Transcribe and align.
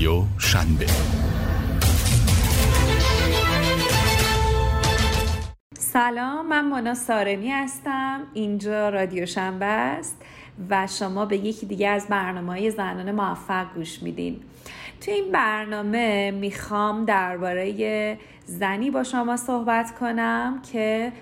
رادیو 0.00 0.22
شنبه. 0.38 0.86
سلام 5.78 6.48
من 6.48 6.64
مونا 6.64 6.94
سارمی 6.94 7.50
هستم. 7.50 8.20
اینجا 8.34 8.88
رادیو 8.88 9.26
شنبه 9.26 9.66
است 9.66 10.16
و 10.70 10.86
شما 10.86 11.26
به 11.26 11.36
یکی 11.36 11.66
دیگه 11.66 11.88
از 11.88 12.06
برنامه 12.08 12.52
های 12.52 12.70
زنان 12.70 13.12
موفق 13.12 13.66
گوش 13.74 14.02
میدین. 14.02 14.40
تو 15.00 15.10
این 15.10 15.32
برنامه 15.32 16.30
می‌خوام 16.30 17.04
درباره 17.04 18.18
زنی 18.44 18.90
با 18.90 19.04
شما 19.04 19.36
صحبت 19.36 19.98
کنم 19.98 20.62
که 20.72 21.12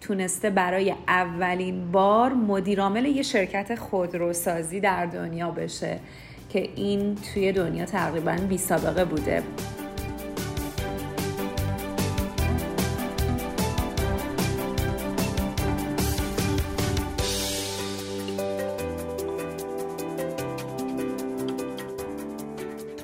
تونسته 0.00 0.50
برای 0.50 0.94
اولین 1.08 1.92
بار 1.92 2.32
مدیرعامل 2.32 3.04
یه 3.04 3.22
شرکت 3.22 3.74
خودروسازی 3.74 4.80
در 4.80 5.06
دنیا 5.06 5.50
بشه. 5.50 6.00
که 6.48 6.68
این 6.76 7.14
توی 7.14 7.52
دنیا 7.52 7.84
تقریبا 7.84 8.36
بی 8.48 8.58
سابقه 8.58 9.04
بوده. 9.04 9.42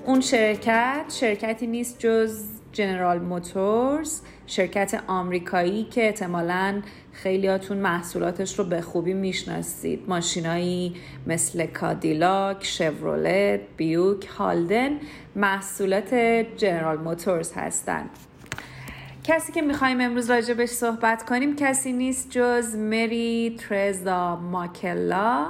اون 0.07 0.21
شرکت 0.21 1.05
شرکتی 1.21 1.67
نیست 1.67 1.99
جز 1.99 2.45
جنرال 2.75 3.19
موتورز 3.19 4.21
شرکت 4.47 5.03
آمریکایی 5.07 5.85
که 5.85 6.07
احتمالا 6.07 6.83
خیلیاتون 7.13 7.77
محصولاتش 7.77 8.59
رو 8.59 8.65
به 8.65 8.81
خوبی 8.81 9.15
می‌شناسید. 9.15 10.05
ماشینایی 10.09 10.95
مثل 11.27 11.67
کادیلاک، 11.67 12.65
شورولت، 12.65 13.61
بیوک، 13.77 14.27
هالدن 14.27 14.91
محصولات 15.37 16.15
جنرال 16.57 16.99
موتورز 16.99 17.53
هستند. 17.53 18.11
کسی 19.25 19.53
که 19.53 19.63
می‌خوایم 19.63 20.01
امروز 20.01 20.31
راجبش 20.31 20.69
صحبت 20.69 21.23
کنیم 21.23 21.57
کسی 21.57 21.93
نیست 21.93 22.31
جز 22.31 22.77
مری 22.77 23.57
ترزا 23.69 24.37
ماکلا. 24.37 25.47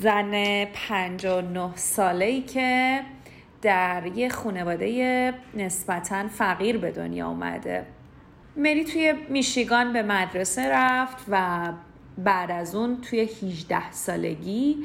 زن 0.00 0.64
59 0.64 1.70
ساله 1.74 2.24
ای 2.24 2.42
که 2.42 3.00
در 3.62 4.06
یه 4.14 4.28
خانواده 4.28 5.34
نسبتا 5.54 6.28
فقیر 6.28 6.78
به 6.78 6.90
دنیا 6.90 7.28
اومده. 7.28 7.86
مری 8.56 8.84
توی 8.84 9.14
میشیگان 9.28 9.92
به 9.92 10.02
مدرسه 10.02 10.68
رفت 10.72 11.24
و 11.28 11.72
بعد 12.18 12.50
از 12.50 12.74
اون 12.74 13.00
توی 13.00 13.20
18 13.20 13.92
سالگی 13.92 14.76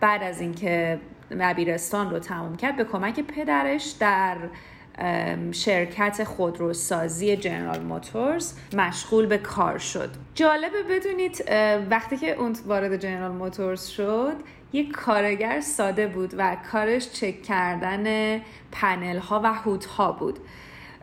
بعد 0.00 0.22
از 0.22 0.40
اینکه 0.40 1.00
دبیرستان 1.40 2.10
رو 2.10 2.18
تموم 2.18 2.56
کرد 2.56 2.76
به 2.76 2.84
کمک 2.84 3.20
پدرش 3.20 3.90
در 3.90 4.36
شرکت 5.52 6.24
خودروسازی 6.24 7.36
جنرال 7.36 7.80
موتورز 7.80 8.54
مشغول 8.74 9.26
به 9.26 9.38
کار 9.38 9.78
شد. 9.78 10.10
جالبه 10.34 10.82
بدونید 10.90 11.44
وقتی 11.90 12.16
که 12.16 12.32
اون 12.32 12.56
وارد 12.66 12.96
جنرال 12.96 13.30
موتورز 13.32 13.86
شد 13.86 14.36
یک 14.72 14.92
کارگر 14.92 15.60
ساده 15.60 16.06
بود 16.06 16.34
و 16.38 16.56
کارش 16.72 17.10
چک 17.12 17.42
کردن 17.42 18.36
پنل 18.72 19.18
ها 19.18 19.40
و 19.44 19.52
هوت 19.52 19.84
ها 19.84 20.12
بود. 20.12 20.38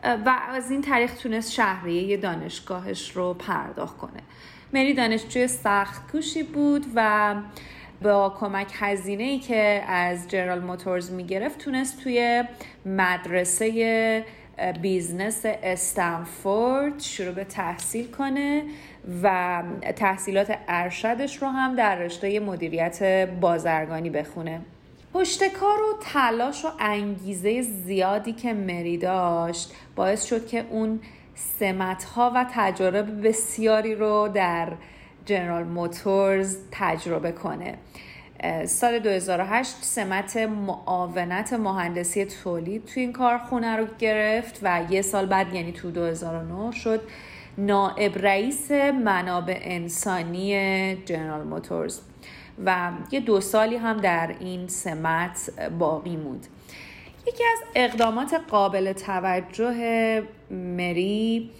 و 0.04 0.36
از 0.48 0.70
این 0.70 0.82
طریق 0.82 1.14
تونست 1.14 1.52
شهریه 1.52 2.16
دانشگاهش 2.16 3.10
رو 3.10 3.34
پرداخت 3.34 3.96
کنه. 3.96 4.20
مری 4.74 4.94
دانشجوی 4.94 5.46
سخت 5.48 6.10
کوشی 6.12 6.42
بود 6.42 6.86
و 6.94 7.34
با 8.02 8.36
کمک 8.40 8.72
هزینه 8.78 9.22
ای 9.22 9.38
که 9.38 9.84
از 9.88 10.28
جنرال 10.28 10.60
موتورز 10.60 11.10
می‌گرفت 11.10 11.58
تونست 11.58 12.02
توی 12.02 12.44
مدرسه 12.86 14.24
business 14.82 15.42
استنفورد 15.44 17.00
شروع 17.00 17.32
به 17.32 17.44
تحصیل 17.44 18.06
کنه 18.06 18.62
و 19.22 19.62
تحصیلات 19.96 20.58
ارشدش 20.68 21.42
رو 21.42 21.48
هم 21.48 21.74
در 21.74 21.96
رشته 21.96 22.40
مدیریت 22.40 23.28
بازرگانی 23.40 24.10
بخونه. 24.10 24.60
پشتکار 25.14 25.78
و 25.82 25.96
تلاش 26.00 26.64
و 26.64 26.68
انگیزه 26.78 27.62
زیادی 27.62 28.32
که 28.32 28.52
مری 28.52 28.98
داشت 28.98 29.74
باعث 29.96 30.24
شد 30.24 30.46
که 30.46 30.64
اون 30.70 31.00
سمت 31.34 32.04
ها 32.04 32.32
و 32.34 32.46
تجارب 32.54 33.26
بسیاری 33.26 33.94
رو 33.94 34.28
در 34.34 34.72
جنرال 35.26 35.64
موتورز 35.64 36.56
تجربه 36.70 37.32
کنه. 37.32 37.74
سال 38.66 38.98
2008 38.98 39.76
سمت 39.80 40.36
معاونت 40.36 41.52
مهندسی 41.52 42.24
تولید 42.24 42.84
تو 42.84 43.00
این 43.00 43.12
کارخونه 43.12 43.76
رو 43.76 43.86
گرفت 43.98 44.58
و 44.62 44.82
یه 44.90 45.02
سال 45.02 45.26
بعد 45.26 45.54
یعنی 45.54 45.72
تو 45.72 45.90
2009 45.90 46.72
شد 46.72 47.00
نائب 47.58 48.18
رئیس 48.18 48.70
منابع 48.70 49.58
انسانی 49.60 50.96
جنرال 50.96 51.46
موتورز 51.46 52.00
و 52.64 52.90
یه 53.10 53.20
دو 53.20 53.40
سالی 53.40 53.76
هم 53.76 53.96
در 53.96 54.34
این 54.40 54.68
سمت 54.68 55.50
باقی 55.78 56.16
موند. 56.16 56.46
یکی 57.26 57.44
از 57.44 57.58
اقدامات 57.74 58.40
قابل 58.48 58.92
توجه 58.92 60.22
مری 60.50 61.50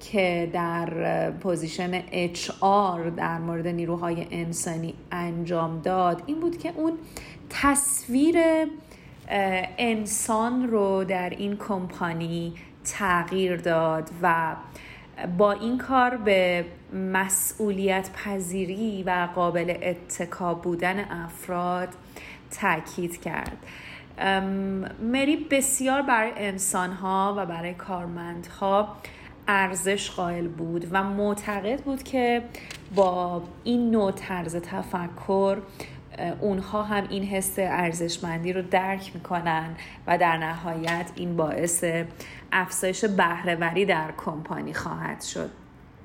که 0.00 0.50
در 0.52 1.30
پوزیشن 1.30 2.00
HR 2.00 3.10
در 3.16 3.38
مورد 3.38 3.66
نیروهای 3.66 4.26
انسانی 4.30 4.94
انجام 5.12 5.80
داد. 5.80 6.22
این 6.26 6.40
بود 6.40 6.58
که 6.58 6.72
اون 6.76 6.92
تصویر 7.50 8.36
انسان 9.78 10.68
رو 10.68 11.04
در 11.04 11.30
این 11.30 11.56
کمپانی 11.56 12.54
تغییر 12.84 13.56
داد 13.56 14.10
و 14.22 14.56
با 15.38 15.52
این 15.52 15.78
کار 15.78 16.16
به 16.16 16.64
مسئولیت 17.12 18.10
پذیری 18.12 19.02
و 19.02 19.28
قابل 19.34 19.74
اتکا 19.82 20.54
بودن 20.54 21.00
افراد 21.00 21.88
تاکید 22.60 23.20
کرد. 23.20 23.56
مری 25.02 25.36
بسیار 25.50 26.02
برای 26.02 26.32
انسانها 26.36 27.34
و 27.38 27.46
برای 27.46 27.74
کارمندها 27.74 28.96
ارزش 29.48 30.10
قائل 30.10 30.48
بود 30.48 30.86
و 30.90 31.02
معتقد 31.02 31.80
بود 31.80 32.02
که 32.02 32.42
با 32.94 33.42
این 33.64 33.90
نوع 33.90 34.12
طرز 34.12 34.56
تفکر 34.56 35.58
اونها 36.40 36.82
هم 36.82 37.06
این 37.10 37.22
حس 37.22 37.54
ارزشمندی 37.58 38.52
رو 38.52 38.62
درک 38.62 39.10
می‌کنن 39.14 39.76
و 40.06 40.18
در 40.18 40.36
نهایت 40.36 41.10
این 41.14 41.36
باعث 41.36 41.84
افزایش 42.52 43.04
بهرهوری 43.04 43.84
در 43.84 44.12
کمپانی 44.16 44.74
خواهد 44.74 45.22
شد. 45.22 45.50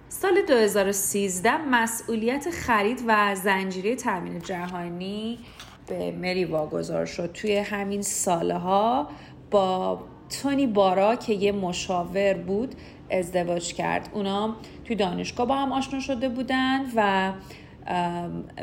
سال 0.09 0.41
2013 0.47 1.57
مسئولیت 1.57 2.49
خرید 2.49 3.03
و 3.07 3.35
زنجیره 3.35 3.95
تامین 3.95 4.39
جهانی 4.39 5.39
به 5.87 6.11
مری 6.11 6.45
واگذار 6.45 7.05
شد. 7.05 7.31
توی 7.31 7.57
همین 7.57 8.01
سالها 8.01 9.07
با 9.51 9.99
تونی 10.41 10.67
بارا 10.67 11.15
که 11.15 11.33
یه 11.33 11.51
مشاور 11.51 12.33
بود 12.33 12.75
ازدواج 13.13 13.73
کرد. 13.73 14.09
اونا 14.13 14.55
توی 14.85 14.95
دانشگاه 14.95 15.47
با 15.47 15.55
هم 15.55 15.71
آشنا 15.71 15.99
شده 15.99 16.29
بودن 16.29 16.85
و 16.95 17.31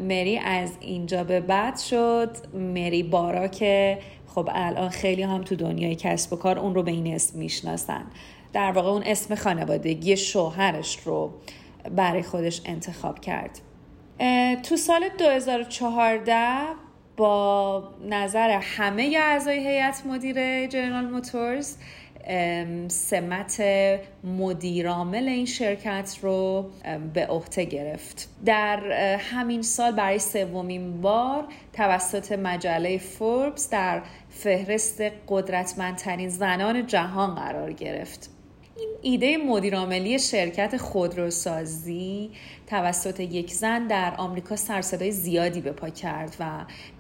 مری 0.01 0.39
از 0.39 0.73
اینجا 0.81 1.25
به 1.25 1.41
بعد 1.41 1.79
شد. 1.79 2.37
مری 2.55 3.03
بارا 3.03 3.49
که 3.49 3.99
خب 4.27 4.49
الان 4.53 4.89
خیلی 4.89 5.23
هم 5.23 5.43
تو 5.43 5.57
دنیای 5.57 5.95
کسب 5.95 6.33
و 6.33 6.37
کار 6.37 6.59
اون 6.59 6.75
رو 6.75 6.83
به 6.83 6.91
این 6.91 7.15
اسم 7.15 7.39
می‌شناسن. 7.39 8.05
در 8.53 8.73
واقع 8.73 8.89
اون 8.89 9.03
اسم 9.07 9.35
خانوادگی 9.35 10.17
شوهرش 10.17 10.99
رو 11.05 11.35
برای 11.97 12.23
خودش 12.23 12.63
انتخاب 12.65 13.21
کرد. 13.21 13.61
تو 14.63 14.77
سال 14.77 15.09
2014 15.19 16.35
با 17.17 17.85
نظر 18.09 18.51
همه 18.51 19.17
اعضای 19.19 19.59
هیئت 19.59 20.03
مدیره 20.07 20.69
جنرال 20.69 21.05
موتورز 21.05 21.77
سمت 22.89 23.63
مدیرامل 24.25 25.29
این 25.29 25.47
شرکت 25.47 26.19
رو 26.23 26.71
به 27.15 27.27
عهده 27.27 27.65
گرفت. 27.65 28.29
در 28.45 28.93
همین 29.17 29.63
سال 29.63 29.93
برای 29.93 30.19
سومین 30.19 31.01
بار 31.01 31.45
توسط 31.73 32.33
مجله 32.33 32.99
فوربس 32.99 33.71
در 33.71 34.03
فهرست 34.31 35.03
قدرتمندترین 35.29 36.29
زنان 36.29 36.87
جهان 36.87 37.35
قرار 37.35 37.73
گرفت. 37.73 38.31
ایده 39.03 39.37
مدیرعاملی 39.37 40.19
شرکت 40.19 40.77
خودروسازی 40.77 42.31
توسط 42.67 43.21
یک 43.21 43.53
زن 43.53 43.87
در 43.87 44.15
آمریکا 44.17 44.57
سرصدای 44.57 45.13
زیادی 45.13 45.61
به 45.61 45.73
پا 45.73 45.89
کرد 45.89 46.37
و 46.41 46.51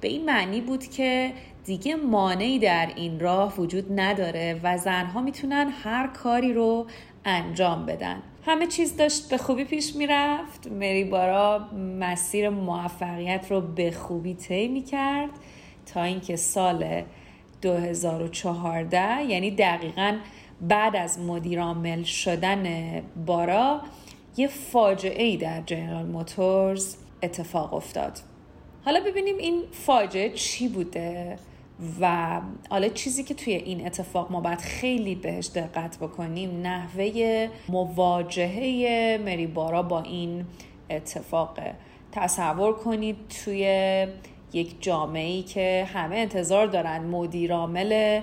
به 0.00 0.08
این 0.08 0.24
معنی 0.24 0.60
بود 0.60 0.86
که 0.86 1.32
دیگه 1.64 1.96
مانعی 1.96 2.58
در 2.58 2.88
این 2.96 3.20
راه 3.20 3.56
وجود 3.56 4.00
نداره 4.00 4.60
و 4.62 4.78
زنها 4.78 5.20
می‌تونن 5.20 5.72
هر 5.82 6.06
کاری 6.06 6.52
رو 6.52 6.86
انجام 7.24 7.86
بدن. 7.86 8.22
همه 8.46 8.66
چیز 8.66 8.96
داشت 8.96 9.28
به 9.28 9.38
خوبی 9.38 9.64
پیش 9.64 9.96
می‌رفت. 9.96 10.66
مری 10.66 11.04
بارا 11.04 11.58
مسیر 12.00 12.48
موفقیت 12.48 13.46
رو 13.50 13.60
به 13.60 13.90
خوبی 13.90 14.34
طی 14.34 14.68
می‌کرد 14.68 15.30
تا 15.86 16.02
اینکه 16.02 16.36
سال 16.36 17.02
2014 17.62 19.24
یعنی 19.24 19.50
دقیقا 19.50 20.16
بعد 20.60 20.96
از 20.96 21.18
مدیرامل 21.18 22.02
شدن 22.02 22.66
بارا 23.26 23.80
یه 24.36 24.48
فاجعه 24.48 25.24
ای 25.24 25.36
در 25.36 25.60
جنرال 25.60 26.06
موتورز 26.06 26.96
اتفاق 27.22 27.74
افتاد. 27.74 28.18
حالا 28.84 29.00
ببینیم 29.06 29.36
این 29.38 29.62
فاجعه 29.72 30.30
چی 30.30 30.68
بوده 30.68 31.36
و 32.00 32.40
حالا 32.70 32.88
چیزی 32.88 33.24
که 33.24 33.34
توی 33.34 33.54
این 33.54 33.86
اتفاق 33.86 34.32
ما 34.32 34.40
باید 34.40 34.60
خیلی 34.60 35.14
بهش 35.14 35.46
دقت 35.46 35.98
بکنیم 35.98 36.60
نحوه 36.62 37.48
مواجهه 37.68 39.20
مری 39.24 39.46
بارا 39.46 39.82
با 39.82 40.02
این 40.02 40.44
اتفاقه 40.90 41.74
تصور 42.12 42.72
کنید 42.72 43.16
توی 43.44 44.06
یک 44.52 44.82
جامعه 44.82 45.30
ای 45.30 45.42
که 45.42 45.88
همه 45.94 46.16
انتظار 46.16 46.66
دارن 46.66 47.04
مدیرامل 47.04 48.20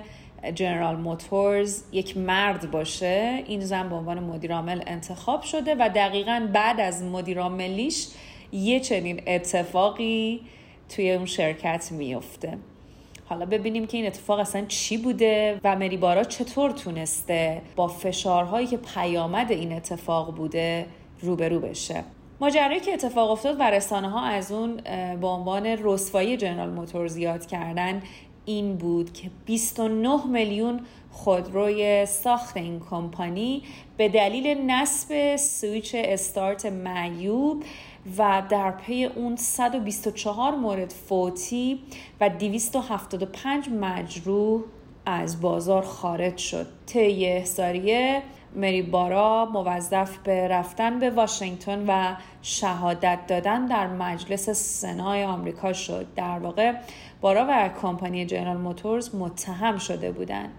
جنرال 0.54 0.96
موتورز 0.96 1.82
یک 1.92 2.16
مرد 2.16 2.70
باشه 2.70 3.42
این 3.46 3.60
زن 3.60 3.88
به 3.88 3.94
عنوان 3.94 4.20
مدیرعامل 4.20 4.82
انتخاب 4.86 5.42
شده 5.42 5.74
و 5.74 5.90
دقیقا 5.94 6.48
بعد 6.52 6.80
از 6.80 7.02
مدیرعاملیش 7.02 8.08
یه 8.52 8.80
چنین 8.80 9.22
اتفاقی 9.26 10.40
توی 10.88 11.12
اون 11.12 11.26
شرکت 11.26 11.92
میفته. 11.92 12.58
حالا 13.28 13.46
ببینیم 13.46 13.86
که 13.86 13.96
این 13.96 14.06
اتفاق 14.06 14.38
اصلا 14.38 14.64
چی 14.68 14.96
بوده 14.96 15.60
و 15.64 15.76
مری 15.76 15.96
بارا 15.96 16.24
چطور 16.24 16.70
تونسته 16.70 17.62
با 17.76 17.88
فشارهایی 17.88 18.66
که 18.66 18.76
پیامد 18.76 19.52
این 19.52 19.72
اتفاق 19.72 20.34
بوده 20.36 20.86
روبرو 21.20 21.60
بشه. 21.60 22.04
ماجرایی 22.40 22.80
که 22.80 22.92
اتفاق 22.92 23.30
افتاد 23.30 23.60
و 23.60 23.62
رسانه 23.62 24.10
ها 24.10 24.24
از 24.24 24.52
اون 24.52 24.76
به 25.20 25.26
عنوان 25.26 25.66
رسوایی 25.66 26.36
جنرال 26.36 26.70
موتور 26.70 27.06
زیاد 27.06 27.46
کردن 27.46 28.02
این 28.48 28.76
بود 28.76 29.12
که 29.12 29.30
29 29.46 30.26
میلیون 30.26 30.80
خودروی 31.10 32.06
ساخت 32.06 32.56
این 32.56 32.80
کمپانی 32.90 33.62
به 33.96 34.08
دلیل 34.08 34.58
نصب 34.70 35.36
سویچ 35.36 35.94
استارت 35.98 36.66
معیوب 36.66 37.62
و 38.18 38.42
در 38.48 38.70
پی 38.70 39.04
اون 39.04 39.36
124 39.36 40.54
مورد 40.54 40.92
فوتی 40.92 41.80
و 42.20 42.28
275 42.28 43.68
مجروح 43.68 44.62
از 45.06 45.40
بازار 45.40 45.82
خارج 45.82 46.36
شد. 46.36 46.66
طی 46.86 47.26
احضاریه 47.26 48.22
مری 48.56 48.82
بارا 48.82 49.48
موظف 49.52 50.18
به 50.18 50.48
رفتن 50.48 50.98
به 50.98 51.10
واشنگتن 51.10 51.84
و 51.88 52.14
شهادت 52.42 53.18
دادن 53.28 53.66
در 53.66 53.86
مجلس 53.86 54.50
سنای 54.50 55.24
آمریکا 55.24 55.72
شد. 55.72 56.06
در 56.16 56.38
واقع 56.38 56.74
بارا 57.20 57.46
و 57.48 57.70
کمپانی 57.82 58.26
جنرال 58.26 58.56
موتورز 58.56 59.14
متهم 59.14 59.78
شده 59.78 60.12
بودند 60.12 60.52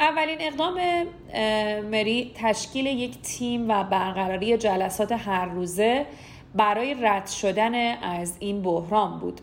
اولین 0.00 0.38
اقدام 0.40 0.74
مری 1.90 2.32
تشکیل 2.34 2.86
یک 2.86 3.22
تیم 3.22 3.70
و 3.70 3.84
برقراری 3.84 4.56
جلسات 4.56 5.12
هر 5.12 5.46
روزه 5.46 6.06
برای 6.54 6.94
رد 7.00 7.26
شدن 7.26 7.74
از 8.02 8.36
این 8.40 8.62
بحران 8.62 9.18
بود. 9.18 9.40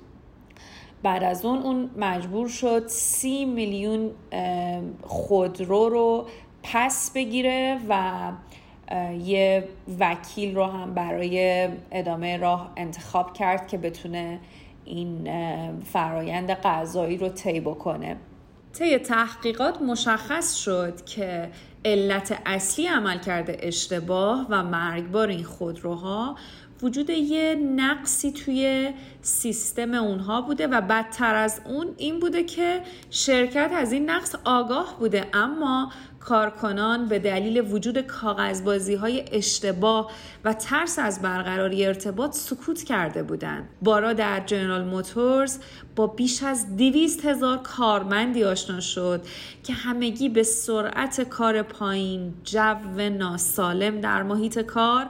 بعد 1.04 1.24
از 1.24 1.46
اون 1.46 1.58
اون 1.58 1.90
مجبور 1.98 2.48
شد 2.48 2.88
سی 2.88 3.46
میلیون 3.46 4.12
خودرو 5.04 5.90
رو 5.90 6.28
پس 6.64 7.12
بگیره 7.16 7.80
و 7.90 8.32
یه 9.24 9.68
وکیل 10.00 10.56
رو 10.56 10.66
هم 10.66 10.94
برای 10.94 11.68
ادامه 11.92 12.38
راه 12.38 12.72
انتخاب 12.78 13.34
کرد 13.34 13.68
که 13.68 13.78
بتونه 13.78 14.40
این 14.88 15.30
فرایند 15.82 16.50
قضایی 16.50 17.18
رو 17.18 17.30
طی 17.30 17.60
بکنه. 17.60 18.18
طی 18.74 18.98
تحقیقات 18.98 19.82
مشخص 19.82 20.56
شد 20.56 21.06
که 21.06 21.50
علت 21.86 22.42
اصلی 22.46 22.88
عمل 22.88 23.20
کرده 23.20 23.58
اشتباه 23.60 24.48
و 24.50 24.64
مرگبار 24.64 25.28
این 25.28 25.44
خودروها 25.44 26.36
وجود 26.82 27.10
یه 27.10 27.56
نقصی 27.56 28.32
توی 28.32 28.94
سیستم 29.22 29.94
اونها 29.94 30.42
بوده 30.42 30.68
و 30.68 30.82
بدتر 30.82 31.36
از 31.36 31.62
اون 31.66 31.88
این 31.98 32.20
بوده 32.20 32.44
که 32.44 32.82
شرکت 33.10 33.72
از 33.76 33.92
این 33.92 34.10
نقص 34.10 34.36
آگاه 34.46 34.96
بوده. 35.00 35.26
اما 35.34 35.92
کارکنان 36.28 37.08
به 37.08 37.20
دلیل 37.20 37.74
وجود 37.74 38.02
کاغذبازی 38.02 38.96
های 38.96 39.26
اشتباه 39.32 40.12
و 40.46 40.54
ترس 40.54 41.00
از 41.00 41.22
برقراری 41.22 41.86
ارتباط 41.86 42.34
سکوت 42.36 42.84
کرده 42.84 43.24
بودند. 43.24 43.70
بارا 43.82 44.14
در 44.14 44.40
جنرال 44.46 44.84
موتورز 44.84 45.60
با 45.96 46.08
بیش 46.08 46.44
از 46.44 46.78
دویست 46.78 47.26
هزار 47.26 47.58
کارمندی 47.58 48.44
آشنا 48.44 48.80
شد 48.80 49.26
که 49.64 49.74
همگی 49.74 50.30
به 50.30 50.44
سرعت 50.44 51.22
کار 51.22 51.62
پایین 51.62 52.34
جو 52.44 53.10
ناسالم 53.10 54.02
در 54.02 54.24
محیط 54.24 54.60
کار 54.60 55.06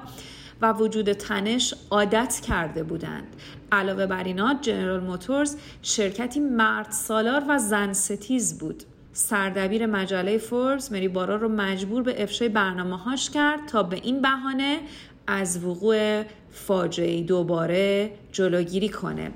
و 0.61 0.73
وجود 0.73 1.13
تنش 1.13 1.73
عادت 1.89 2.41
کرده 2.47 2.83
بودند 2.83 3.27
علاوه 3.71 4.05
بر 4.05 4.23
اینا 4.23 4.53
جنرال 4.61 4.99
موتورز 4.99 5.57
شرکتی 5.81 6.39
مرد 6.39 6.91
سالار 6.91 7.43
و 7.49 7.57
زن 7.57 7.93
ستیز 7.93 8.59
بود 8.59 8.83
سردبیر 9.17 9.85
مجله 9.85 10.37
فوربس 10.37 10.91
مری 10.91 11.07
بارا 11.07 11.35
رو 11.35 11.49
مجبور 11.49 12.03
به 12.03 12.23
افشای 12.23 12.49
برنامه 12.49 12.97
هاش 12.97 13.29
کرد 13.29 13.65
تا 13.67 13.83
به 13.83 13.95
این 14.03 14.21
بهانه 14.21 14.79
از 15.27 15.65
وقوع 15.65 16.23
فاجعه 16.51 17.21
دوباره 17.21 18.11
جلوگیری 18.31 18.89
کنه. 18.89 19.31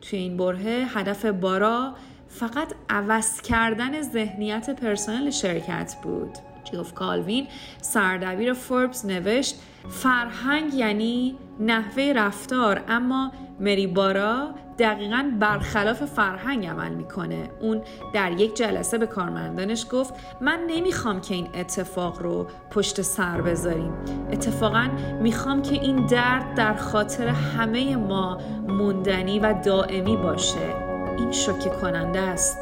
توی 0.00 0.18
این 0.18 0.36
بره 0.36 0.86
هدف 0.88 1.24
بارا 1.24 1.94
فقط 2.28 2.72
عوض 2.88 3.40
کردن 3.40 4.02
ذهنیت 4.02 4.70
پرسنل 4.70 5.30
شرکت 5.30 5.96
بود. 6.02 6.30
جیوف 6.70 6.92
کالوین 6.92 7.46
سردبیر 7.80 8.52
فوربس 8.52 9.04
نوشت 9.04 9.56
فرهنگ 9.88 10.74
یعنی 10.74 11.36
نحوه 11.60 12.12
رفتار 12.16 12.84
اما 12.88 13.32
مری 13.60 13.86
بارا 13.86 14.54
دقیقا 14.78 15.30
برخلاف 15.40 16.04
فرهنگ 16.04 16.66
عمل 16.66 16.94
می‌کنه. 16.94 17.50
اون 17.60 17.82
در 18.14 18.32
یک 18.32 18.56
جلسه 18.56 18.98
به 18.98 19.06
کارمندانش 19.06 19.86
گفت 19.92 20.14
من 20.40 20.60
نمی‌خوام 20.66 21.20
که 21.20 21.34
این 21.34 21.48
اتفاق 21.54 22.22
رو 22.22 22.46
پشت 22.70 23.02
سر 23.02 23.40
بذاریم. 23.40 23.92
اتفاقا 24.32 24.88
می‌خوام 25.20 25.62
که 25.62 25.74
این 25.74 26.06
درد 26.06 26.54
در 26.54 26.74
خاطر 26.74 27.28
همه 27.28 27.96
ما 27.96 28.38
موندنی 28.68 29.38
و 29.38 29.54
دائمی 29.64 30.16
باشه. 30.16 30.74
این 31.18 31.32
شوکه 31.32 31.70
کننده 31.70 32.20
است. 32.20 32.58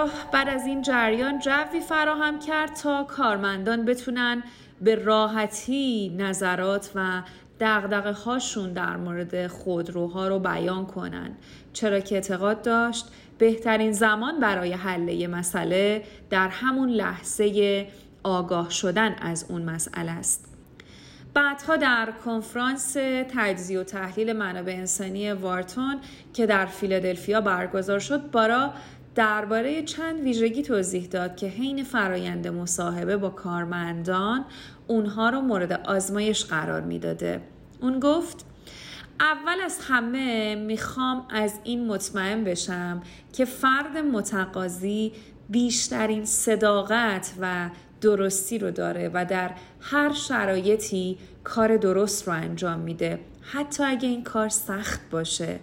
بارا 0.00 0.10
بعد 0.32 0.48
از 0.48 0.66
این 0.66 0.82
جریان 0.82 1.38
جوی 1.38 1.80
فراهم 1.80 2.38
کرد 2.38 2.74
تا 2.74 3.04
کارمندان 3.04 3.84
بتونن 3.84 4.42
به 4.80 4.94
راحتی 4.94 6.14
نظرات 6.18 6.90
و 6.94 7.22
دقدقه 7.60 8.12
هاشون 8.12 8.72
در 8.72 8.96
مورد 8.96 9.46
خودروها 9.46 10.28
رو 10.28 10.38
بیان 10.38 10.86
کنن. 10.86 11.30
چرا 11.72 12.00
که 12.00 12.14
اعتقاد 12.14 12.62
داشت 12.62 13.06
بهترین 13.38 13.92
زمان 13.92 14.40
برای 14.40 14.72
حل 14.72 15.26
مسئله 15.26 16.04
در 16.30 16.48
همون 16.48 16.88
لحظه 16.88 17.86
آگاه 18.22 18.70
شدن 18.70 19.16
از 19.20 19.46
اون 19.48 19.62
مسئله 19.62 20.10
است. 20.10 20.50
بعدها 21.34 21.76
در 21.76 22.12
کنفرانس 22.24 22.96
تجزیه 23.36 23.80
و 23.80 23.84
تحلیل 23.84 24.32
منابع 24.32 24.72
انسانی 24.72 25.32
وارتون 25.32 25.98
که 26.34 26.46
در 26.46 26.66
فیلادلفیا 26.66 27.40
برگزار 27.40 27.98
شد 27.98 28.30
بارا 28.30 28.72
درباره 29.14 29.82
چند 29.82 30.20
ویژگی 30.20 30.62
توضیح 30.62 31.06
داد 31.06 31.36
که 31.36 31.46
حین 31.46 31.84
فرایند 31.84 32.48
مصاحبه 32.48 33.16
با 33.16 33.30
کارمندان 33.30 34.44
اونها 34.86 35.30
رو 35.30 35.40
مورد 35.40 35.72
آزمایش 35.72 36.44
قرار 36.44 36.80
می‌داده. 36.80 37.40
اون 37.80 38.00
گفت 38.00 38.46
اول 39.20 39.60
از 39.64 39.78
همه 39.88 40.54
می‌خوام 40.54 41.26
از 41.30 41.54
این 41.64 41.86
مطمئن 41.86 42.44
بشم 42.44 43.02
که 43.32 43.44
فرد 43.44 43.96
متقاضی 43.96 45.12
بیشترین 45.48 46.24
صداقت 46.24 47.32
و 47.40 47.70
درستی 48.00 48.58
رو 48.58 48.70
داره 48.70 49.10
و 49.14 49.24
در 49.24 49.50
هر 49.80 50.12
شرایطی 50.12 51.18
کار 51.44 51.76
درست 51.76 52.28
رو 52.28 52.34
انجام 52.34 52.80
میده 52.80 53.20
حتی 53.40 53.84
اگه 53.84 54.08
این 54.08 54.24
کار 54.24 54.48
سخت 54.48 55.00
باشه 55.10 55.60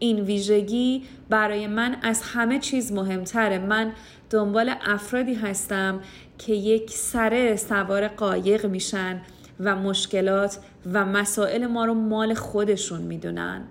این 0.00 0.20
ویژگی 0.20 1.02
برای 1.28 1.66
من 1.66 1.96
از 2.02 2.22
همه 2.22 2.58
چیز 2.58 2.92
مهمتره. 2.92 3.58
من 3.58 3.92
دنبال 4.30 4.74
افرادی 4.86 5.34
هستم 5.34 6.00
که 6.38 6.52
یک 6.52 6.90
سره 6.90 7.56
سوار 7.56 8.08
قایق 8.08 8.66
میشن 8.66 9.20
و 9.60 9.76
مشکلات 9.76 10.58
و 10.92 11.04
مسائل 11.04 11.66
ما 11.66 11.84
رو 11.84 11.94
مال 11.94 12.34
خودشون 12.34 13.02
می‌دونن. 13.02 13.64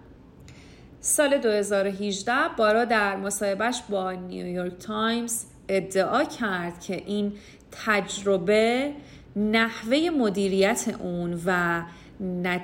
سال 1.01 1.37
2018 1.37 2.33
بارا 2.57 2.85
در 2.85 3.15
مصاحبهش 3.15 3.81
با 3.89 4.11
نیویورک 4.11 4.77
تایمز 4.77 5.45
ادعا 5.67 6.23
کرد 6.23 6.79
که 6.79 7.03
این 7.05 7.33
تجربه 7.85 8.91
نحوه 9.35 10.09
مدیریت 10.17 10.95
اون 10.99 11.41
و 11.45 11.81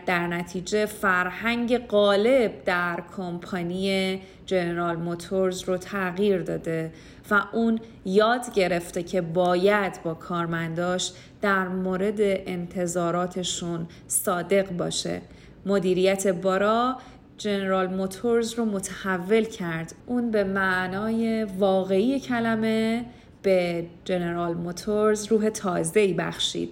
در 0.05 0.27
نتیجه 0.27 0.85
فرهنگ 0.85 1.77
غالب 1.77 2.51
در 2.65 3.03
کمپانی 3.17 4.21
جنرال 4.45 4.95
موتورز 4.95 5.63
رو 5.63 5.77
تغییر 5.77 6.41
داده 6.41 6.91
و 7.31 7.43
اون 7.53 7.79
یاد 8.05 8.53
گرفته 8.53 9.03
که 9.03 9.21
باید 9.21 10.03
با 10.03 10.13
کارمنداش 10.13 11.11
در 11.41 11.67
مورد 11.67 12.17
انتظاراتشون 12.19 13.87
صادق 14.07 14.71
باشه. 14.71 15.21
مدیریت 15.65 16.27
بارا 16.27 16.97
جنرال 17.37 17.87
موتورز 17.87 18.53
رو 18.53 18.65
متحول 18.65 19.43
کرد. 19.43 19.95
اون 20.05 20.31
به 20.31 20.43
معنای 20.43 21.43
واقعی 21.43 22.19
کلمه 22.19 23.05
به 23.41 23.85
جنرال 24.05 24.53
موتورز 24.53 25.25
روح 25.25 25.49
تازه‌ای 25.49 26.13
بخشید. 26.13 26.69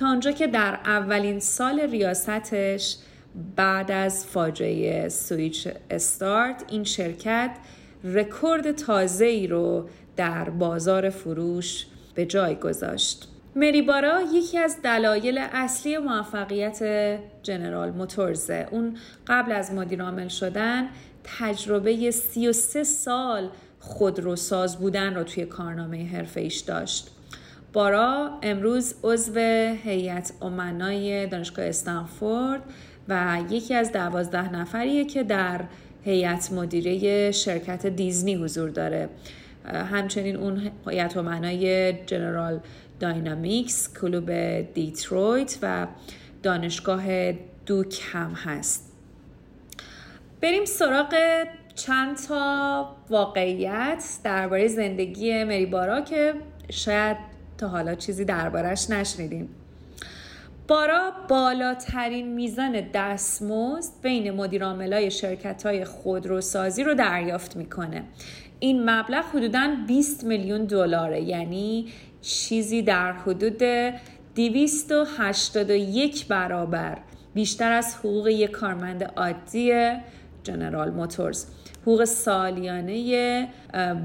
تا 0.00 0.06
آنجا 0.06 0.32
که 0.32 0.46
در 0.46 0.78
اولین 0.84 1.40
سال 1.40 1.80
ریاستش 1.80 2.96
بعد 3.56 3.90
از 3.90 4.26
فاجعه 4.26 5.08
سویچ 5.08 5.68
استارت 5.90 6.64
این 6.68 6.84
شرکت 6.84 7.50
رکورد 8.04 8.72
تازه 8.72 9.24
ای 9.24 9.46
رو 9.46 9.88
در 10.16 10.50
بازار 10.50 11.10
فروش 11.10 11.86
به 12.14 12.26
جای 12.26 12.54
گذاشت. 12.54 13.28
مری 13.56 13.82
بارا 13.82 14.20
یکی 14.34 14.58
از 14.58 14.76
دلایل 14.82 15.38
اصلی 15.38 15.98
موفقیت 15.98 16.82
جنرال 17.42 17.90
موتورزه 17.90 18.68
اون 18.70 18.96
قبل 19.26 19.52
از 19.52 19.72
مدیر 19.72 20.02
عامل 20.02 20.28
شدن 20.28 20.88
تجربه 21.38 22.10
33 22.10 22.84
سال 22.84 23.48
خودروساز 23.80 24.76
بودن 24.76 25.14
رو 25.14 25.22
توی 25.22 25.44
کارنامه 25.44 26.06
حرفه 26.06 26.40
ایش 26.40 26.58
داشت 26.58 27.10
بارا 27.72 28.38
امروز 28.42 28.94
عضو 29.02 29.38
هیئت 29.84 30.32
امنای 30.42 31.26
دانشگاه 31.26 31.64
استنفورد 31.66 32.62
و 33.08 33.38
یکی 33.50 33.74
از 33.74 33.92
دوازده 33.92 34.52
نفریه 34.52 35.04
که 35.04 35.22
در 35.22 35.64
هیئت 36.04 36.52
مدیره 36.52 37.30
شرکت 37.32 37.86
دیزنی 37.86 38.34
حضور 38.34 38.70
داره. 38.70 39.08
همچنین 39.64 40.36
اون 40.36 40.70
هیئت 40.86 41.16
امنای 41.16 41.92
جنرال 41.92 42.60
داینامیکس 43.00 43.94
کلوب 44.00 44.32
دیترویت 44.60 45.58
و 45.62 45.86
دانشگاه 46.42 47.32
دوک 47.66 48.00
هم 48.12 48.32
هست. 48.32 48.92
بریم 50.40 50.64
سراغ 50.64 51.14
چند 51.74 52.16
تا 52.16 52.96
واقعیت 53.10 54.04
درباره 54.24 54.68
زندگی 54.68 55.44
مری 55.44 55.66
بارا 55.66 56.00
که 56.00 56.34
شاید 56.70 57.29
تا 57.60 57.68
حالا 57.68 57.94
چیزی 57.94 58.24
دربارش 58.24 58.90
نشنیدیم. 58.90 59.48
بارا 60.68 61.12
بالاترین 61.28 62.34
میزان 62.34 62.80
دستمزد 62.94 63.92
بین 64.02 64.30
مدیرعاملای 64.30 65.10
شرکت 65.10 65.66
های 65.66 65.84
خودروسازی 65.84 66.84
رو 66.84 66.94
دریافت 66.94 67.56
می‌کنه. 67.56 68.02
این 68.60 68.90
مبلغ 68.90 69.24
حدودا 69.24 69.76
20 69.86 70.24
میلیون 70.24 70.64
دلاره 70.64 71.20
یعنی 71.20 71.88
چیزی 72.20 72.82
در 72.82 73.12
حدود 73.12 73.62
281 74.34 76.26
برابر. 76.26 76.98
بیشتر 77.34 77.72
از 77.72 77.96
حقوق 77.96 78.28
یک 78.28 78.50
کارمند 78.50 79.02
عادی 79.02 79.72
جنرال 80.42 80.90
موتورز. 80.90 81.46
حقوق 81.82 82.04
سالیانه 82.04 83.48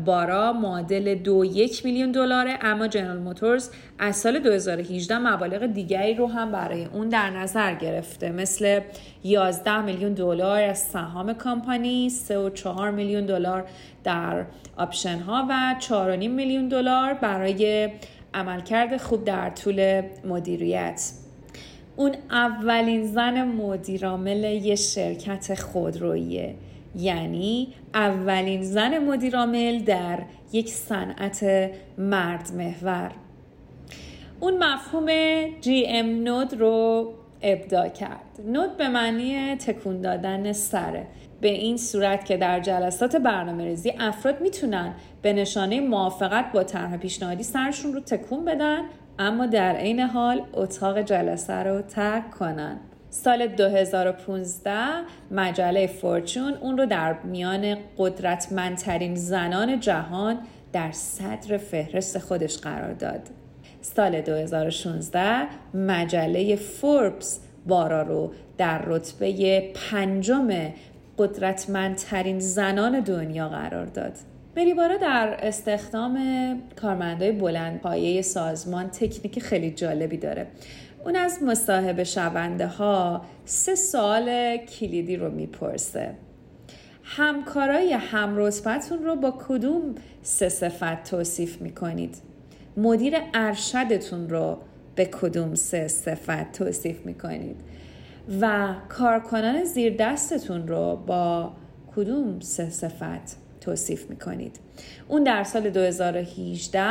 بارا 0.06 0.54
معادل 0.54 1.16
دو 1.16 1.46
یک 1.46 1.86
میلیون 1.86 2.12
دلاره. 2.12 2.58
اما 2.62 2.88
جنرال 2.88 3.18
موتورز 3.18 3.70
از 4.00 4.16
سال 4.16 4.40
2018 4.40 5.18
مبالغ 5.18 5.66
دیگری 5.66 6.14
رو 6.14 6.28
هم 6.28 6.52
برای 6.52 6.86
اون 6.86 7.10
در 7.10 7.30
نظر 7.30 7.74
گرفته. 7.74 8.32
مثل 8.32 8.80
11 9.24 9.82
میلیون 9.82 10.14
دلار 10.14 10.64
از 10.64 10.80
سهام 10.80 11.34
کمپانی 11.34 12.12
3.4 12.56 12.68
میلیون 12.82 13.26
دلار 13.26 13.66
در 14.04 14.46
option 14.78 15.20
ها 15.20 15.48
و 15.50 15.76
4.5 15.80 15.90
میلیون 16.28 16.68
دلار 16.68 17.14
برای 17.14 17.90
عملکرد 18.34 18.98
خوب 18.98 19.24
در 19.24 19.50
طول 19.50 20.02
مدیریت. 20.26 21.12
اون 21.96 22.12
اولین 22.32 23.06
زن 23.06 23.44
مدیرعامل 23.44 24.44
یه 24.44 24.76
شرکت 24.76 25.60
خودروییه. 25.62 26.56
یعنی 26.96 27.74
اولین 27.94 28.64
زن 28.64 28.98
مدیرعامل 28.98 29.80
در 29.80 30.20
یک 30.52 30.70
صنعت 30.70 31.46
مرد 31.98 32.52
محور. 32.58 33.12
اون 34.40 34.64
مفهوم 34.64 35.08
GM 35.62 36.24
nod 36.24 36.54
رو 36.54 37.14
ابداع 37.42 37.88
کرد. 37.88 38.42
nod 38.48 38.78
به 38.78 38.88
معنی 38.88 39.56
تکون 39.56 40.02
دادن 40.02 40.52
سره 40.52 41.08
به 41.42 41.48
این 41.48 41.78
صورت 41.78 42.26
که 42.26 42.38
در 42.38 42.60
جلسات 42.60 43.16
برنامه 43.16 43.64
ریزی 43.64 43.94
افراد 44.00 44.42
می‌تونن 44.42 44.94
به 45.22 45.34
نشانه 45.34 45.80
موافقت 45.80 46.52
با 46.52 46.64
طرح 46.64 46.98
پیشنهادی 46.98 47.44
سرشون 47.44 47.94
رو 47.94 48.00
تکون 48.00 48.46
بدن 48.46 48.82
اما 49.20 49.46
در 49.46 49.76
عین 49.76 50.00
حال 50.00 50.42
اتاق 50.54 51.02
جلسه 51.02 51.54
رو 51.54 51.82
ترک 51.82 52.32
کنن. 52.32 52.80
سال 53.16 53.48
2015 53.48 54.72
مجله 55.32 55.88
فورچون 55.88 56.54
اون 56.54 56.78
رو 56.78 56.86
در 56.86 57.14
میان 57.24 57.78
قدرتمندترین 57.98 59.16
زنان 59.16 59.80
جهان 59.80 60.38
در 60.74 60.92
صدر 60.92 61.58
فهرست 61.58 62.20
خودش 62.20 62.58
قرار 62.58 62.94
داد. 62.94 63.22
سال 63.82 64.22
2016 64.22 65.48
مجله 65.74 66.56
فوربس 66.56 67.40
بارا 67.68 68.02
رو 68.02 68.34
در 68.58 68.82
رتبه 68.86 69.62
پنجم 69.76 70.74
قدرتمندترین 71.18 72.40
زنان 72.40 73.00
دنیا 73.00 73.50
قرار 73.50 73.86
داد. 73.86 74.14
مری 74.58 74.74
بارا 74.74 74.98
در 74.98 75.38
استخدام 75.42 76.18
کارمندای 76.82 77.32
بلند 77.32 77.80
پایه 77.82 78.22
سازمان 78.22 78.88
تکنیک 78.88 79.40
خیلی 79.40 79.72
جالبی 79.72 80.18
داره. 80.18 80.48
اون 81.06 81.16
از 81.16 81.44
مصاحبه 81.44 82.04
شونده 82.04 82.68
ها 82.68 83.26
سه 83.46 83.76
سال 83.76 84.58
کلیدی 84.58 85.18
رو 85.18 85.32
می‌پرسه. 85.32 86.16
همکارای 87.04 87.94
همرتبتون 87.94 89.04
رو 89.04 89.16
با 89.16 89.34
کدوم 89.48 89.96
سه 90.22 90.50
صفت 90.50 91.04
توصیف 91.04 91.62
می‌کنید؟ 91.62 92.18
مدیر 92.78 93.14
ارشدتون 93.34 94.30
رو 94.30 94.58
به 94.96 95.06
کدوم 95.06 95.56
سه 95.56 95.88
صفت 95.88 96.52
توصیف 96.52 97.06
می‌کنید؟ 97.06 97.62
و 98.42 98.74
کارکنان 98.90 99.64
زیر 99.64 99.96
دستتون 99.96 100.68
رو 100.68 100.96
با 101.08 101.52
کدوم 101.96 102.40
سه 102.40 102.70
صفت 102.70 103.38
توصیف 103.62 104.10
می‌کنید؟ 104.10 104.60
اون 105.08 105.24
در 105.24 105.44
سال 105.44 105.70
2018 105.70 106.82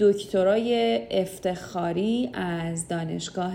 دکترای 0.00 1.00
افتخاری 1.10 2.30
از 2.34 2.88
دانشگاه 2.88 3.52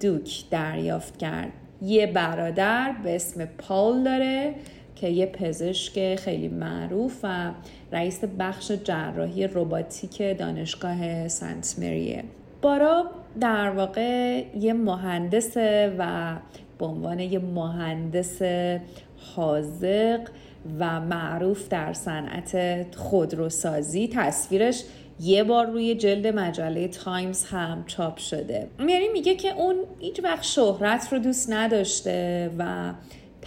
دوک 0.00 0.44
دریافت 0.50 1.18
کرد. 1.18 1.52
یه 1.82 2.06
برادر 2.06 2.94
به 3.04 3.16
اسم 3.16 3.44
پال 3.44 4.02
داره 4.02 4.54
که 4.96 5.08
یه 5.08 5.26
پزشک 5.26 6.14
خیلی 6.14 6.48
معروف 6.48 7.20
و 7.22 7.50
رئیس 7.92 8.24
بخش 8.38 8.72
جراحی 8.72 9.46
روباتیک 9.46 10.38
دانشگاه 10.38 11.28
سنت 11.28 11.74
مریه. 11.78 12.24
بارا 12.62 13.04
در 13.40 13.70
واقع 13.70 14.44
یه 14.60 14.72
مهندسه 14.72 15.94
و 15.98 16.34
به 16.78 16.86
عنوان 16.86 17.20
یه 17.20 17.38
مهندس 17.38 18.42
حاضق 19.36 20.20
و 20.78 21.00
معروف 21.00 21.68
در 21.68 21.92
صنعت 21.92 22.86
خودروسازی. 22.96 24.08
تصویرش 24.12 24.84
یه 25.20 25.44
بار 25.44 25.66
روی 25.66 25.94
جلد 25.94 26.26
مجله 26.26 26.88
تایمز 26.88 27.44
هم 27.44 27.84
چاپ 27.86 28.16
شده. 28.16 28.68
یعنی 28.78 29.08
میگه 29.12 29.34
که 29.34 29.52
اون 29.52 29.76
هیچ 29.98 30.24
وقت 30.24 30.42
شهرت 30.42 31.12
رو 31.12 31.18
دوست 31.18 31.52
نداشته 31.52 32.50
و 32.58 32.92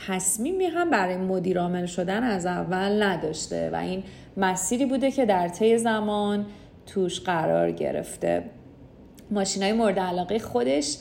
تصمیمی 0.07 0.65
هم 0.65 0.89
برای 0.89 1.17
مدیرعامل 1.17 1.85
شدن 1.85 2.23
از 2.23 2.45
اول 2.45 3.03
نداشته 3.03 3.69
و 3.73 3.75
این 3.75 4.03
مسیری 4.37 4.85
بوده 4.85 5.11
که 5.11 5.25
در 5.25 5.47
طی 5.47 5.77
زمان 5.77 6.45
توش 6.85 7.19
قرار 7.19 7.71
گرفته. 7.71 8.43
ماشین 9.31 9.63
های 9.63 9.73
مورد 9.73 9.99
علاقه 9.99 10.39
خودش 10.39 10.97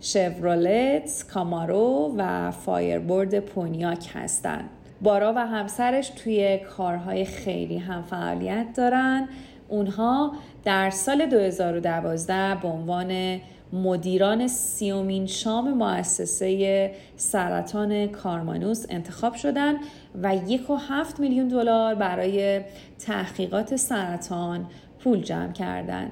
شورولت، 0.00 1.24
کامارو 1.34 2.14
و 2.16 2.50
فایربورد 2.50 3.40
پونیاک 3.40 4.08
هستند. 4.14 4.70
بارا 5.00 5.32
و 5.36 5.46
همسرش 5.46 6.08
توی 6.08 6.58
کارهای 6.58 7.24
خیلی 7.24 7.78
هم 7.78 8.02
فعالیت 8.02 8.66
دارن. 8.76 9.28
اونها 9.72 10.32
در 10.64 10.90
سال 10.90 11.26
2012 11.26 12.54
به 12.62 12.68
عنوان 12.68 13.40
مدیران 13.72 14.48
سیومین 14.48 15.26
شام 15.26 15.74
مؤسسه 15.74 16.90
سرطان 17.16 18.06
کارمانوس 18.06 18.86
انتخاب 18.90 19.34
شدن 19.34 19.74
و 20.22 20.36
یک 20.46 20.70
و 20.70 20.76
هفت 20.76 21.20
میلیون 21.20 21.48
دلار 21.48 21.94
برای 21.94 22.60
تحقیقات 22.98 23.76
سرطان 23.76 24.66
پول 24.98 25.20
جمع 25.22 25.52
کردن. 25.52 26.10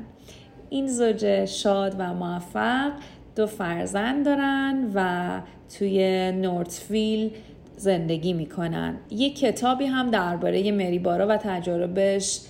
این 0.70 0.86
زوج 0.88 1.44
شاد 1.44 1.94
و 1.98 2.14
موفق 2.14 2.92
دو 3.36 3.46
فرزند 3.46 4.24
دارن 4.24 4.90
و 4.94 5.40
توی 5.78 6.32
نورتفیل 6.32 7.30
زندگی 7.76 8.32
می‌کنن. 8.32 8.96
یک 9.10 9.38
کتابی 9.38 9.84
هم 9.84 10.10
درباره 10.10 10.72
مری 10.72 10.98
بارا 10.98 11.26
و 11.28 11.36
تجاربش 11.36 12.40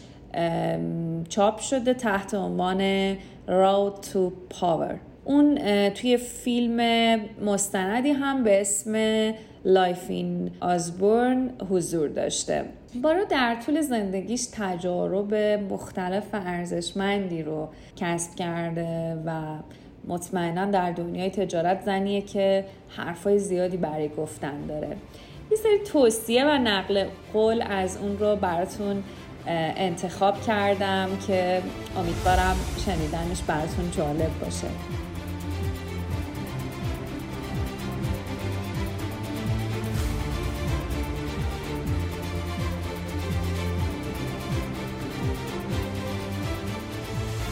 چاپ 1.28 1.58
شده 1.58 1.94
تحت 1.94 2.34
عنوان 2.34 3.14
Road 3.48 4.06
to 4.06 4.54
Power. 4.60 4.94
اون 5.24 5.58
توی 5.88 6.16
فیلم 6.16 6.80
مستندی 7.44 8.10
هم 8.10 8.44
به 8.44 8.60
اسم 8.60 8.94
Life 9.64 10.04
in 10.08 10.50
Osborn 10.60 11.50
حضور 11.70 12.08
داشته. 12.08 12.64
بارا 13.02 13.24
در 13.24 13.56
طول 13.66 13.80
زندگیش 13.80 14.46
تجارب 14.52 15.34
مختلف 15.72 16.24
و 16.32 16.40
ارزشمندی 16.46 17.42
رو 17.42 17.68
کسب 17.96 18.34
کرده 18.34 19.22
و 19.26 19.30
مطمئنا 20.08 20.66
در 20.66 20.92
دنیای 20.92 21.30
تجارت 21.30 21.82
زنیه 21.82 22.22
که 22.22 22.64
حرفای 22.88 23.38
زیادی 23.38 23.76
برای 23.76 24.08
گفتن 24.08 24.66
داره. 24.66 24.88
یه 25.50 25.56
سری 25.56 25.78
توصیه 25.78 26.44
و 26.44 26.58
نقل 26.58 27.04
قول 27.32 27.64
از 27.68 27.98
اون 28.02 28.18
رو 28.18 28.36
براتون 28.36 29.02
انتخاب 29.46 30.42
کردم 30.42 31.08
که 31.26 31.62
امیدوارم 31.96 32.56
شنیدنش 32.86 33.42
براتون 33.42 33.90
جالب 33.90 34.40
باشه. 34.40 34.68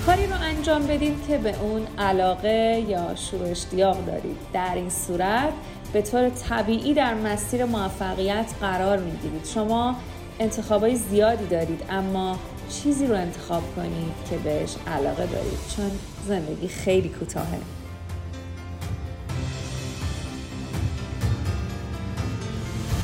کاری 0.07 0.27
رو 0.27 0.35
انجام 0.43 0.87
بدید 0.87 1.27
که 1.29 1.39
به 1.39 1.55
اون 1.61 1.87
علاقه 1.99 2.85
یا 2.89 3.15
شروع 3.15 3.51
اشتیاق 3.51 4.07
دارید. 4.07 4.37
در 4.53 4.75
این 4.75 4.91
صورت 4.91 5.53
به 5.93 6.03
طور 6.03 6.29
طبیعی 6.29 6.95
در 6.95 7.15
مسیر 7.15 7.65
موفقیت 7.65 8.55
قرار 8.61 8.99
می‌گیرید. 8.99 9.45
شما 9.55 9.97
انتخابای 10.41 10.97
زیادی 10.97 11.47
دارید 11.47 11.83
اما 11.91 12.39
چیزی 12.71 13.07
رو 13.07 13.15
انتخاب 13.15 13.63
کنید 13.77 14.15
که 14.31 14.37
بهش 14.37 14.77
علاقه 14.87 15.27
دارید 15.27 15.59
چون 15.77 15.91
زندگی 16.27 16.69
خیلی 16.69 17.09
کوتاهه. 17.09 17.59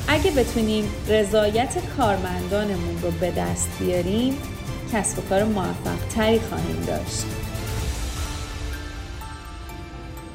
اگه 0.08 0.30
بتونیم 0.30 0.84
رضایت 1.08 1.78
کارمندانمون 1.96 3.02
رو 3.02 3.10
به 3.10 3.30
دست 3.30 3.68
بیاریم 3.78 4.38
کسب 4.92 5.18
و 5.18 5.22
کار 5.22 5.44
موفق 5.44 6.08
تری 6.14 6.38
خواهیم 6.38 6.80
داشت. 6.86 7.24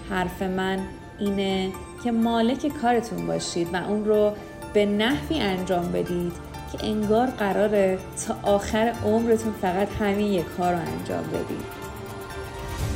حرف 0.09 0.41
من 0.41 0.79
اینه 1.19 1.71
که 2.03 2.11
مالک 2.11 2.67
کارتون 2.81 3.27
باشید 3.27 3.73
و 3.73 3.75
اون 3.75 4.05
رو 4.05 4.33
به 4.73 4.85
نحوی 4.85 5.39
انجام 5.39 5.91
بدید 5.91 6.48
که 6.71 6.87
انگار 6.87 7.27
قراره 7.27 7.99
تا 8.27 8.51
آخر 8.51 8.93
عمرتون 9.05 9.53
فقط 9.61 9.87
همین 9.99 10.33
یک 10.33 10.45
کار 10.57 10.73
رو 10.73 10.79
انجام 10.79 11.23
بدید 11.23 11.79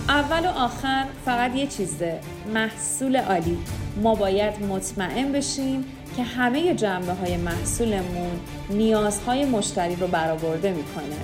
اول 0.10 0.46
و 0.46 0.50
آخر 0.50 1.06
فقط 1.26 1.56
یه 1.56 1.68
چیزه 1.68 2.20
محصول 2.54 3.16
عالی. 3.16 3.58
ما 4.02 4.16
باید 4.16 4.66
مطمئن 4.66 5.32
بشیم 5.32 5.86
که 6.18 6.24
همه 6.24 6.74
جنبه 6.74 7.14
های 7.14 7.38
محصولمون 7.38 8.40
نیازهای 8.70 9.46
مشتری 9.46 9.96
رو 9.96 10.08
برآورده 10.08 10.72
می‌کنه. 10.72 11.16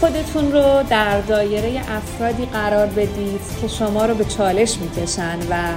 خودتون 0.00 0.52
رو 0.52 0.82
در 0.90 1.20
دایره 1.20 1.82
افرادی 1.88 2.46
قرار 2.46 2.86
بدید 2.86 3.40
که 3.60 3.68
شما 3.68 4.06
رو 4.06 4.14
به 4.14 4.24
چالش 4.24 4.78
می‌کشن 4.78 5.38
و 5.50 5.68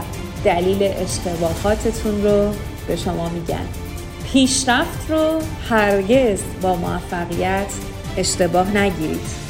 دلیل 0.43 0.83
اشتباهاتتون 0.83 2.23
رو 2.23 2.53
به 2.87 2.95
شما 2.95 3.29
میگن. 3.29 3.67
پیشرفت 4.33 5.11
رو 5.11 5.39
هرگز 5.69 6.41
با 6.61 6.75
موفقیت 6.75 7.73
اشتباه 8.17 8.77
نگیرید. 8.77 9.41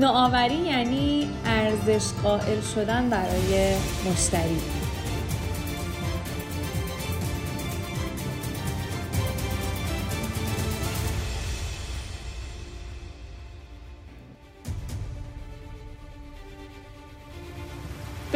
نوآوری 0.00 0.54
یعنی 0.54 1.28
ارزش 1.44 2.12
قائل 2.22 2.60
شدن 2.74 3.08
برای 3.10 3.74
مشتری. 4.10 4.60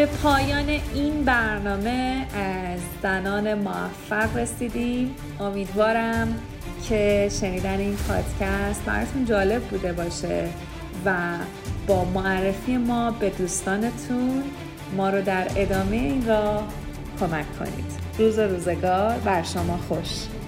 به 0.01 0.07
پایان 0.07 0.69
این 0.95 1.25
برنامه 1.25 2.27
از 2.35 2.81
زنان 3.03 3.55
موفق 3.55 4.37
رسیدیم. 4.37 5.15
امیدوارم 5.41 6.41
که 6.89 7.29
شنیدن 7.41 7.79
این 7.79 7.97
پادکست 7.97 8.85
براتون 8.85 9.25
جالب 9.25 9.63
بوده 9.63 9.93
باشه 9.93 10.49
و 11.05 11.15
با 11.87 12.05
معرفی 12.05 12.77
ما 12.77 13.11
به 13.11 13.31
دوستانتون 13.31 14.43
ما 14.97 15.11
رو 15.11 15.23
در 15.23 15.49
ادامه 15.57 15.97
این 15.97 16.27
راه 16.27 16.69
کمک 17.21 17.59
کنید. 17.59 17.93
روز 18.19 18.39
روزگار 18.39 19.19
بر 19.19 19.43
شما 19.43 19.77
خوش. 19.89 20.40